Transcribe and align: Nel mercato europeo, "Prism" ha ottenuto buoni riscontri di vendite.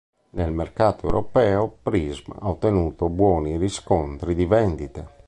Nel 0.31 0.51
mercato 0.51 1.05
europeo, 1.05 1.77
"Prism" 1.83 2.31
ha 2.31 2.49
ottenuto 2.49 3.07
buoni 3.07 3.57
riscontri 3.57 4.33
di 4.33 4.45
vendite. 4.47 5.07